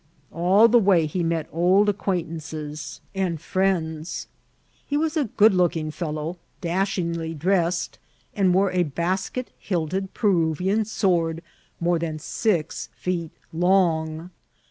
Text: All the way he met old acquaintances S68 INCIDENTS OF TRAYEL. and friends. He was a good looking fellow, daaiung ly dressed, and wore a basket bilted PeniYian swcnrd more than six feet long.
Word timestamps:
All 0.31 0.67
the 0.67 0.79
way 0.79 1.05
he 1.05 1.21
met 1.21 1.47
old 1.51 1.87
acquaintances 1.87 3.01
S68 3.13 3.13
INCIDENTS 3.13 3.13
OF 3.13 3.13
TRAYEL. 3.13 3.27
and 3.27 3.41
friends. 3.41 4.27
He 4.87 4.97
was 4.97 5.15
a 5.15 5.25
good 5.25 5.53
looking 5.53 5.91
fellow, 5.91 6.39
daaiung 6.59 7.15
ly 7.15 7.33
dressed, 7.33 7.99
and 8.33 8.51
wore 8.51 8.71
a 8.71 8.81
basket 8.81 9.51
bilted 9.69 10.15
PeniYian 10.15 10.79
swcnrd 10.85 11.41
more 11.79 11.99
than 11.99 12.17
six 12.17 12.89
feet 12.95 13.29
long. 13.53 14.31